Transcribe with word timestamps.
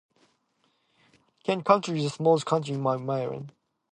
Kent 1.43 1.63
County 1.63 1.95
is 1.97 2.05
the 2.05 2.09
smallest 2.09 2.47
county 2.47 2.73
in 2.73 2.81
Maryland. 2.81 3.51